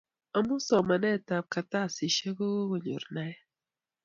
[0.37, 3.41] amun somanet ab kartasishek ko konyor naet